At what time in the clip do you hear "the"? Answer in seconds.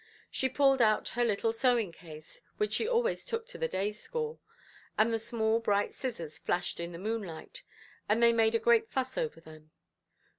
3.59-3.67, 5.13-5.19, 6.91-6.97